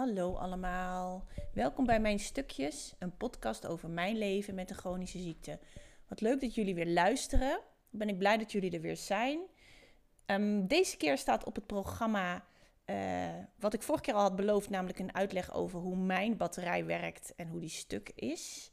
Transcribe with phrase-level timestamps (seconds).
[0.00, 1.24] Hallo allemaal.
[1.54, 5.58] Welkom bij mijn stukjes, een podcast over mijn leven met een chronische ziekte.
[6.08, 7.60] Wat leuk dat jullie weer luisteren.
[7.90, 9.40] Ben ik blij dat jullie er weer zijn.
[10.26, 12.44] Ehm, deze keer staat op het programma
[12.86, 13.28] uh,
[13.58, 17.32] wat ik vorige keer al had beloofd, namelijk een uitleg over hoe mijn batterij werkt
[17.36, 18.72] en hoe die stuk is.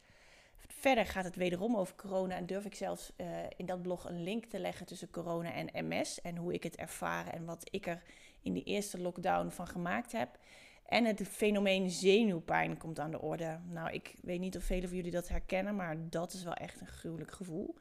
[0.68, 4.24] Verder gaat het wederom over corona en durf ik zelfs uh, in dat blog een
[4.24, 7.88] link te leggen tussen corona en MS en hoe ik het ervaren en wat ik
[7.88, 8.04] er
[8.42, 10.40] in die eerste lockdown van gemaakt heb.
[10.88, 13.60] En het fenomeen zenuwpijn komt aan de orde.
[13.66, 16.82] Nou, ik weet niet of velen van jullie dat herkennen, maar dat is wel echt
[16.82, 17.76] een gruwelijk gevoel.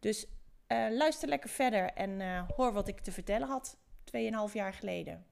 [0.00, 0.26] Dus
[0.68, 3.76] uh, luister lekker verder en uh, hoor wat ik te vertellen had
[4.16, 5.26] 2,5 jaar geleden.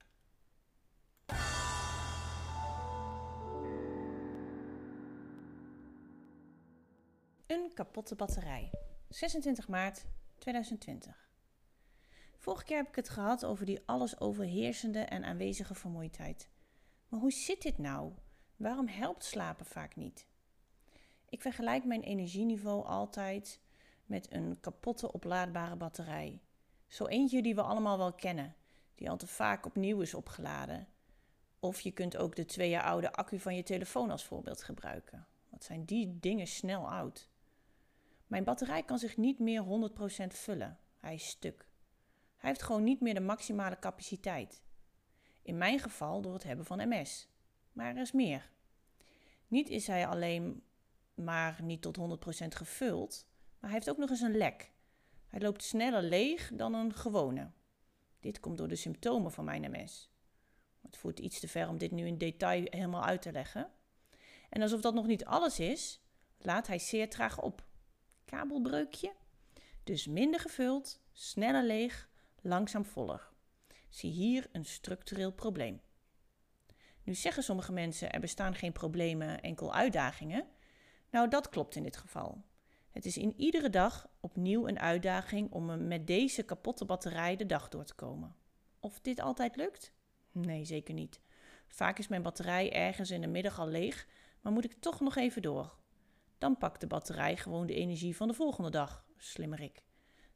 [7.47, 8.71] Een kapotte batterij.
[9.09, 10.05] 26 maart
[10.39, 11.29] 2020.
[12.37, 16.53] Vorige keer heb ik het gehad over die alles overheersende en aanwezige vermoeidheid.
[17.15, 18.13] Maar hoe zit dit nou?
[18.57, 20.27] Waarom helpt slapen vaak niet?
[21.29, 23.61] Ik vergelijk mijn energieniveau altijd
[24.07, 26.41] met een kapotte oplaadbare batterij.
[26.87, 28.55] Zo eentje die we allemaal wel kennen,
[28.95, 30.89] die al te vaak opnieuw is opgeladen.
[31.59, 35.27] Of je kunt ook de twee jaar oude accu van je telefoon als voorbeeld gebruiken.
[35.49, 37.29] Wat zijn die dingen snel oud?
[38.27, 40.79] Mijn batterij kan zich niet meer 100% vullen.
[41.01, 41.69] Hij is stuk.
[42.37, 44.63] Hij heeft gewoon niet meer de maximale capaciteit.
[45.45, 47.29] In mijn geval door het hebben van MS.
[47.73, 48.51] Maar er is meer.
[49.47, 50.63] Niet is hij alleen
[51.15, 53.27] maar niet tot 100% gevuld,
[53.59, 54.73] maar hij heeft ook nog eens een lek.
[55.27, 57.51] Hij loopt sneller leeg dan een gewone.
[58.21, 60.11] Dit komt door de symptomen van mijn MS.
[60.83, 63.71] Het voert iets te ver om dit nu in detail helemaal uit te leggen.
[64.49, 66.01] En alsof dat nog niet alles is,
[66.39, 67.65] laat hij zeer traag op.
[68.25, 69.13] Kabelbreukje.
[69.85, 72.09] Dus minder gevuld, sneller leeg,
[72.41, 73.33] langzaam voller.
[73.95, 75.81] Zie hier een structureel probleem.
[77.03, 80.47] Nu zeggen sommige mensen er bestaan geen problemen, enkel uitdagingen.
[81.11, 82.45] Nou, dat klopt in dit geval.
[82.91, 87.69] Het is in iedere dag opnieuw een uitdaging om met deze kapotte batterij de dag
[87.69, 88.37] door te komen.
[88.81, 89.93] Of dit altijd lukt?
[90.31, 91.21] Nee, zeker niet.
[91.67, 94.09] Vaak is mijn batterij ergens in de middag al leeg,
[94.41, 95.77] maar moet ik toch nog even door.
[96.39, 99.83] Dan pakt de batterij gewoon de energie van de volgende dag, slimmerik.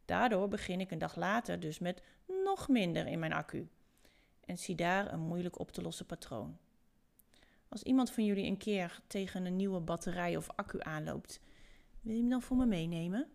[0.09, 2.03] Daardoor begin ik een dag later dus met
[2.45, 3.69] nog minder in mijn accu.
[4.45, 6.59] En zie daar een moeilijk op te lossen patroon.
[7.69, 11.41] Als iemand van jullie een keer tegen een nieuwe batterij of accu aanloopt,
[12.01, 13.31] wil je hem dan voor me meenemen?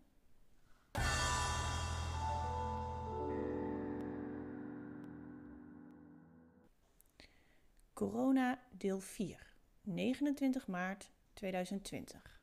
[7.93, 12.42] Corona deel 4, 29 maart 2020.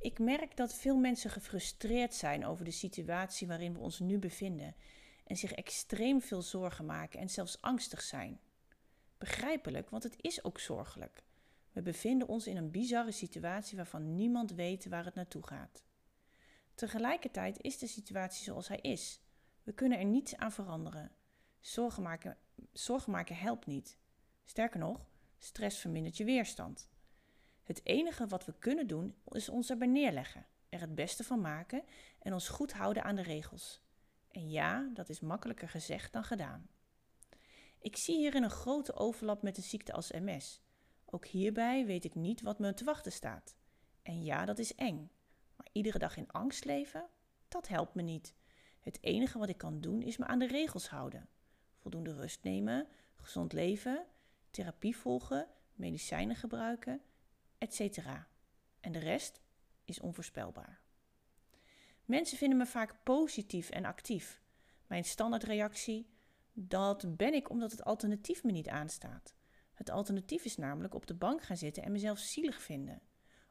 [0.00, 4.74] Ik merk dat veel mensen gefrustreerd zijn over de situatie waarin we ons nu bevinden
[5.24, 8.40] en zich extreem veel zorgen maken en zelfs angstig zijn.
[9.18, 11.22] Begrijpelijk, want het is ook zorgelijk.
[11.72, 15.84] We bevinden ons in een bizarre situatie waarvan niemand weet waar het naartoe gaat.
[16.74, 19.20] Tegelijkertijd is de situatie zoals hij is.
[19.62, 21.12] We kunnen er niets aan veranderen.
[21.60, 22.38] Zorgen maken,
[22.72, 23.98] zorgen maken helpt niet.
[24.44, 25.06] Sterker nog,
[25.38, 26.88] stress vermindert je weerstand.
[27.70, 31.82] Het enige wat we kunnen doen is ons erbij neerleggen, er het beste van maken
[32.18, 33.80] en ons goed houden aan de regels.
[34.30, 36.68] En ja, dat is makkelijker gezegd dan gedaan.
[37.80, 40.60] Ik zie hierin een grote overlap met een ziekte als MS.
[41.04, 43.56] Ook hierbij weet ik niet wat me te wachten staat.
[44.02, 45.10] En ja, dat is eng.
[45.56, 47.08] Maar iedere dag in angst leven,
[47.48, 48.34] dat helpt me niet.
[48.80, 51.28] Het enige wat ik kan doen is me aan de regels houden.
[51.76, 52.86] Voldoende rust nemen,
[53.16, 54.06] gezond leven,
[54.50, 57.02] therapie volgen, medicijnen gebruiken
[57.60, 57.98] etc.
[58.80, 59.40] En de rest
[59.84, 60.80] is onvoorspelbaar.
[62.04, 64.40] Mensen vinden me vaak positief en actief.
[64.86, 66.10] Mijn standaardreactie:
[66.52, 69.34] dat ben ik omdat het alternatief me niet aanstaat.
[69.74, 73.02] Het alternatief is namelijk op de bank gaan zitten en mezelf zielig vinden.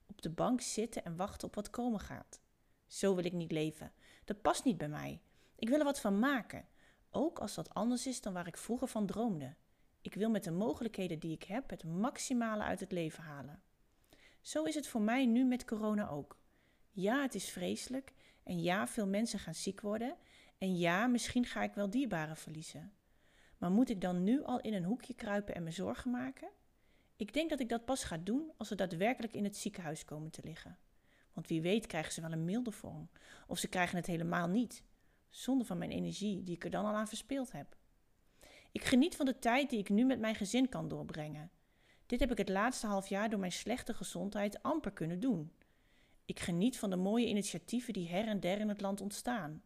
[0.06, 2.42] Op de bank zitten en wachten op wat komen gaat.
[2.88, 3.92] Zo wil ik niet leven.
[4.26, 5.22] Dat past niet bij mij.
[5.56, 6.68] Ik wil er wat van maken,
[7.10, 9.56] ook als dat anders is dan waar ik vroeger van droomde.
[10.02, 13.62] Ik wil met de mogelijkheden die ik heb het maximale uit het leven halen.
[14.50, 16.38] Zo is het voor mij nu met corona ook.
[16.92, 18.14] Ja, het is vreselijk.
[18.44, 20.16] En ja, veel mensen gaan ziek worden.
[20.58, 22.94] En ja, misschien ga ik wel dierbaren verliezen.
[23.58, 26.50] Maar moet ik dan nu al in een hoekje kruipen en me zorgen maken?
[27.16, 30.32] Ik denk dat ik dat pas ga doen als ze daadwerkelijk in het ziekenhuis komen
[30.32, 30.78] te liggen.
[31.34, 33.10] Want wie weet krijgen ze wel een milde vorm.
[33.48, 34.84] Of ze krijgen het helemaal niet.
[35.30, 37.78] Zonder van mijn energie die ik er dan al aan verspeeld heb.
[38.72, 41.52] Ik geniet van de tijd die ik nu met mijn gezin kan doorbrengen.
[42.10, 45.52] Dit heb ik het laatste half jaar door mijn slechte gezondheid amper kunnen doen.
[46.26, 49.64] Ik geniet van de mooie initiatieven die her en der in het land ontstaan.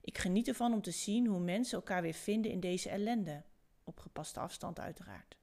[0.00, 3.42] Ik geniet ervan om te zien hoe mensen elkaar weer vinden in deze ellende.
[3.84, 5.36] Op gepaste afstand, uiteraard.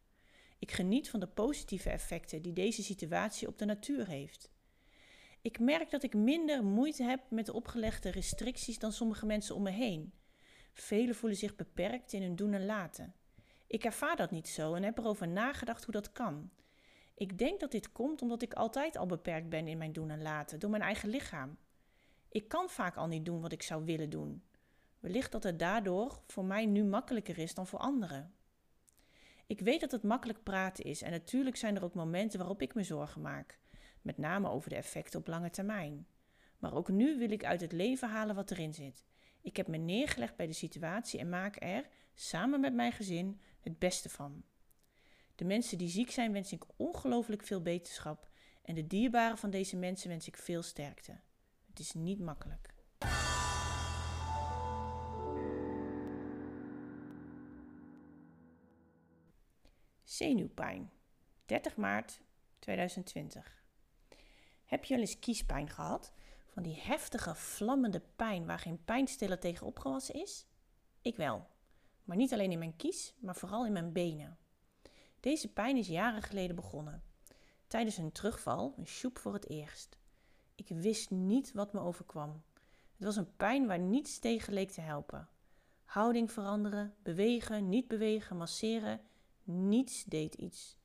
[0.60, 4.52] Ik geniet van de positieve effecten die deze situatie op de natuur heeft.
[5.42, 9.64] Ik merk dat ik minder moeite heb met de opgelegde restricties dan sommige mensen om
[9.64, 10.14] me heen.
[10.74, 13.14] Velen voelen zich beperkt in hun doen en laten.
[13.74, 16.50] Ik ervaar dat niet zo en heb erover nagedacht hoe dat kan.
[17.14, 20.22] Ik denk dat dit komt omdat ik altijd al beperkt ben in mijn doen en
[20.22, 21.58] laten door mijn eigen lichaam.
[22.30, 24.44] Ik kan vaak al niet doen wat ik zou willen doen.
[25.00, 28.34] Wellicht dat het daardoor voor mij nu makkelijker is dan voor anderen.
[29.48, 32.74] Ik weet dat het makkelijk praten is en natuurlijk zijn er ook momenten waarop ik
[32.74, 33.60] me zorgen maak,
[34.02, 36.08] met name over de effecten op lange termijn.
[36.58, 39.04] Maar ook nu wil ik uit het leven halen wat erin zit.
[39.44, 43.80] Ik heb me neergelegd bij de situatie en maak er, samen met mijn gezin, het
[43.80, 44.44] beste van.
[45.36, 48.30] De mensen die ziek zijn wens ik ongelooflijk veel beterschap
[48.62, 51.20] en de dierbaren van deze mensen wens ik veel sterkte.
[51.68, 52.74] Het is niet makkelijk.
[60.04, 60.92] Zenuwpijn.
[61.46, 62.22] 30 maart
[62.60, 63.64] 2020.
[64.66, 66.14] Heb je wel eens kiespijn gehad?
[66.54, 70.46] Van die heftige, vlammende pijn waar geen pijnstiller tegen opgewassen is?
[71.02, 71.48] Ik wel.
[72.04, 74.38] Maar niet alleen in mijn kies, maar vooral in mijn benen.
[75.20, 77.04] Deze pijn is jaren geleden begonnen.
[77.68, 79.98] Tijdens een terugval, een sjoep voor het eerst.
[80.56, 82.44] Ik wist niet wat me overkwam.
[82.96, 85.30] Het was een pijn waar niets tegen leek te helpen.
[85.86, 89.02] Houding veranderen, bewegen, niet bewegen, masseren,
[89.44, 90.78] niets deed iets.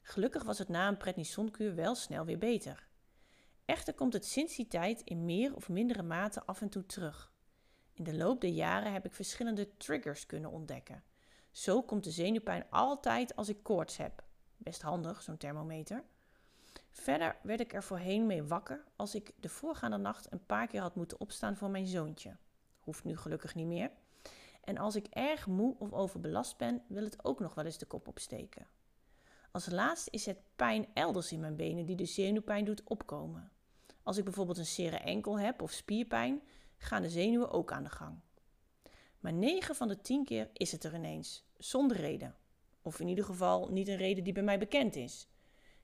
[0.00, 2.89] Gelukkig was het na een prednisonkuur wel snel weer beter.
[3.70, 7.32] Echter komt het sinds die tijd in meer of mindere mate af en toe terug.
[7.94, 11.02] In de loop der jaren heb ik verschillende triggers kunnen ontdekken.
[11.50, 14.24] Zo komt de zenuwpijn altijd als ik koorts heb.
[14.56, 16.04] Best handig, zo'n thermometer.
[16.90, 20.80] Verder werd ik er voorheen mee wakker als ik de voorgaande nacht een paar keer
[20.80, 22.36] had moeten opstaan voor mijn zoontje.
[22.80, 23.90] Hoeft nu gelukkig niet meer.
[24.60, 27.86] En als ik erg moe of overbelast ben, wil het ook nog wel eens de
[27.86, 28.66] kop opsteken.
[29.50, 33.52] Als laatste is het pijn elders in mijn benen die de zenuwpijn doet opkomen.
[34.02, 36.42] Als ik bijvoorbeeld een sere enkel heb of spierpijn,
[36.76, 38.20] gaan de zenuwen ook aan de gang.
[39.18, 42.34] Maar 9 van de 10 keer is het er ineens, zonder reden.
[42.82, 45.28] Of in ieder geval niet een reden die bij mij bekend is.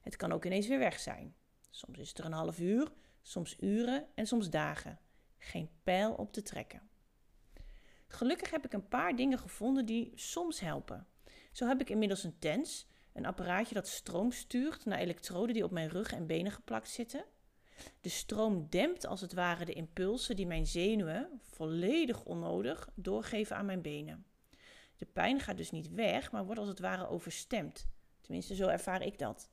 [0.00, 1.34] Het kan ook ineens weer weg zijn.
[1.70, 2.92] Soms is het er een half uur,
[3.22, 4.98] soms uren en soms dagen.
[5.38, 6.88] Geen pijl op te trekken.
[8.08, 11.06] Gelukkig heb ik een paar dingen gevonden die soms helpen.
[11.52, 15.70] Zo heb ik inmiddels een TENS, een apparaatje dat stroom stuurt naar elektroden die op
[15.70, 17.24] mijn rug en benen geplakt zitten.
[18.00, 23.66] De stroom dempt als het ware de impulsen die mijn zenuwen, volledig onnodig, doorgeven aan
[23.66, 24.26] mijn benen.
[24.96, 27.88] De pijn gaat dus niet weg, maar wordt als het ware overstemd.
[28.20, 29.50] Tenminste, zo ervaar ik dat.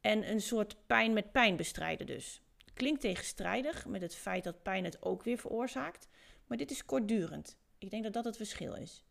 [0.00, 2.42] En een soort pijn met pijn bestrijden dus.
[2.74, 6.08] Klinkt tegenstrijdig met het feit dat pijn het ook weer veroorzaakt,
[6.46, 7.58] maar dit is kortdurend.
[7.78, 9.04] Ik denk dat dat het verschil is.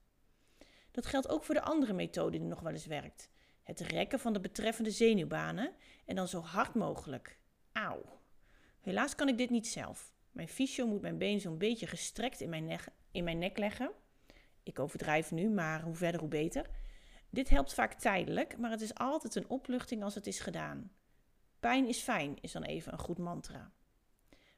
[0.91, 3.29] Dat geldt ook voor de andere methode die nog wel eens werkt.
[3.63, 5.73] Het rekken van de betreffende zenuwbanen
[6.05, 7.36] en dan zo hard mogelijk.
[7.77, 8.19] Auw.
[8.79, 10.13] Helaas kan ik dit niet zelf.
[10.31, 13.91] Mijn fysio moet mijn been zo'n beetje gestrekt in mijn, nek, in mijn nek leggen.
[14.63, 16.69] Ik overdrijf nu, maar hoe verder hoe beter.
[17.29, 20.91] Dit helpt vaak tijdelijk, maar het is altijd een opluchting als het is gedaan.
[21.59, 23.71] Pijn is fijn, is dan even een goed mantra.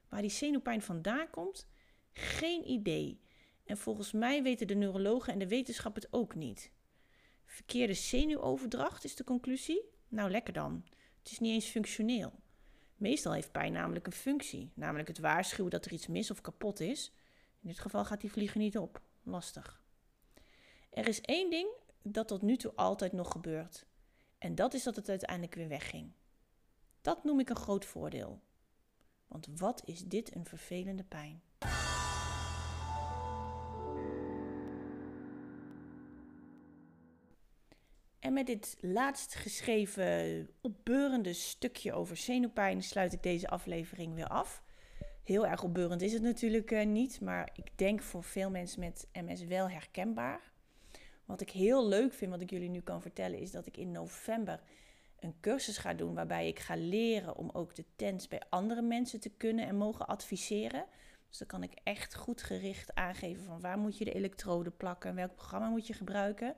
[0.08, 1.68] Waar die zenuwpijn vandaan komt,
[2.12, 3.20] geen idee.
[3.64, 6.72] En volgens mij weten de neurologen en de wetenschap het ook niet.
[7.44, 9.82] Verkeerde zenuwoverdracht is de conclusie?
[10.08, 10.84] Nou, lekker dan.
[11.18, 12.32] Het is niet eens functioneel.
[13.00, 16.80] Meestal heeft pijn namelijk een functie, namelijk het waarschuwen dat er iets mis of kapot
[16.80, 17.12] is.
[17.60, 19.00] In dit geval gaat die vliegen niet op.
[19.22, 19.82] Lastig.
[20.90, 21.68] Er is één ding
[22.02, 23.86] dat tot nu toe altijd nog gebeurt.
[24.38, 26.12] En dat is dat het uiteindelijk weer wegging.
[27.00, 28.40] Dat noem ik een groot voordeel.
[29.26, 31.42] Want wat is dit een vervelende pijn?
[38.30, 44.62] En met dit laatst geschreven opbeurende stukje over zenuwpijn sluit ik deze aflevering weer af.
[45.24, 49.08] Heel erg opbeurend is het natuurlijk uh, niet, maar ik denk voor veel mensen met
[49.12, 50.52] MS wel herkenbaar.
[51.24, 53.92] Wat ik heel leuk vind, wat ik jullie nu kan vertellen, is dat ik in
[53.92, 54.60] november
[55.20, 59.20] een cursus ga doen waarbij ik ga leren om ook de TENS bij andere mensen
[59.20, 60.84] te kunnen en mogen adviseren.
[61.28, 65.10] Dus dan kan ik echt goed gericht aangeven van waar moet je de elektroden plakken
[65.10, 66.54] en welk programma moet je gebruiken.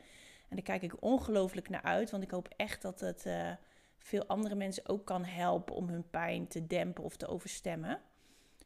[0.52, 3.50] En daar kijk ik ongelooflijk naar uit, want ik hoop echt dat het uh,
[3.98, 8.00] veel andere mensen ook kan helpen om hun pijn te dempen of te overstemmen.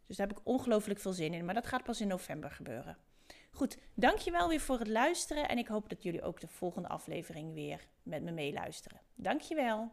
[0.07, 2.97] Dus daar heb ik ongelooflijk veel zin in, maar dat gaat pas in november gebeuren.
[3.51, 7.55] Goed, dankjewel weer voor het luisteren en ik hoop dat jullie ook de volgende aflevering
[7.55, 9.01] weer met me meeluisteren.
[9.15, 9.91] Dankjewel.